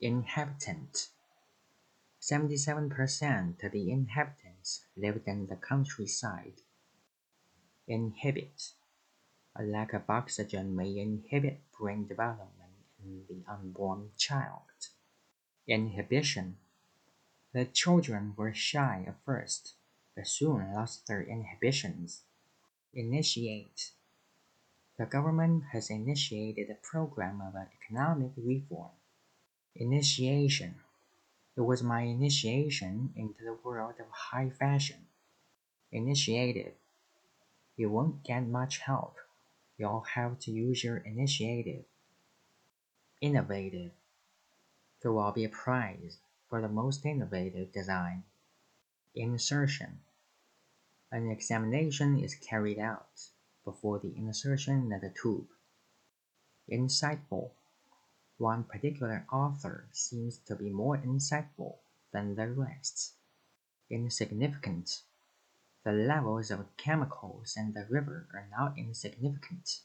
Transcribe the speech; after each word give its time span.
Inhabitant 0.00 1.08
77% 2.20 3.64
of 3.64 3.72
the 3.72 3.90
inhabitants 3.90 4.84
lived 4.96 5.26
in 5.26 5.48
the 5.48 5.56
countryside. 5.56 6.62
Inhibit 7.88 8.74
A 9.56 9.64
lack 9.64 9.92
of 9.94 10.08
oxygen 10.08 10.76
may 10.76 10.96
inhibit 10.96 11.58
brain 11.76 12.06
development 12.06 12.76
in 13.02 13.24
the 13.28 13.42
unborn 13.50 14.12
child. 14.16 14.70
Inhibition 15.66 16.58
The 17.52 17.64
children 17.64 18.34
were 18.36 18.54
shy 18.54 19.04
at 19.04 19.20
first, 19.24 19.74
but 20.14 20.28
soon 20.28 20.74
lost 20.74 21.08
their 21.08 21.24
inhibitions. 21.24 22.22
Initiate 22.94 23.90
The 24.96 25.06
government 25.06 25.64
has 25.72 25.90
initiated 25.90 26.70
a 26.70 26.86
program 26.86 27.40
of 27.40 27.56
economic 27.56 28.30
reform. 28.36 28.92
Initiation 29.80 30.74
It 31.56 31.60
was 31.60 31.84
my 31.84 32.00
initiation 32.00 33.12
into 33.14 33.44
the 33.44 33.56
world 33.62 33.94
of 34.00 34.10
high 34.10 34.50
fashion. 34.50 35.06
Initiative 35.92 36.74
You 37.76 37.88
won't 37.88 38.24
get 38.24 38.48
much 38.48 38.78
help. 38.78 39.18
You'll 39.76 40.00
have 40.00 40.40
to 40.40 40.50
use 40.50 40.82
your 40.82 40.96
initiative. 40.96 41.84
Innovative 43.20 43.92
There 45.00 45.12
will 45.12 45.30
be 45.30 45.44
a 45.44 45.48
prize 45.48 46.18
for 46.50 46.60
the 46.60 46.68
most 46.68 47.06
innovative 47.06 47.70
design. 47.70 48.24
Insertion 49.14 50.00
An 51.12 51.30
examination 51.30 52.18
is 52.18 52.34
carried 52.34 52.80
out 52.80 53.30
before 53.64 54.00
the 54.00 54.16
insertion 54.16 54.92
of 54.92 55.02
the 55.02 55.14
tube. 55.22 55.46
Insightful 56.68 57.52
One 58.38 58.62
particular 58.62 59.26
author 59.32 59.88
seems 59.90 60.38
to 60.46 60.54
be 60.54 60.70
more 60.70 60.96
insightful 60.96 61.78
than 62.12 62.36
the 62.36 62.48
rest. 62.48 63.14
Insignificant 63.90 65.02
The 65.82 65.92
levels 65.92 66.52
of 66.52 66.76
chemicals 66.76 67.54
in 67.56 67.72
the 67.72 67.86
river 67.90 68.28
are 68.32 68.48
not 68.50 68.78
insignificant. 68.78 69.80